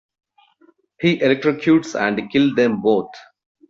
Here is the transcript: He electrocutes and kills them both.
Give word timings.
He 0.99 1.19
electrocutes 1.19 1.93
and 1.93 2.27
kills 2.31 2.55
them 2.55 2.81
both. 2.81 3.11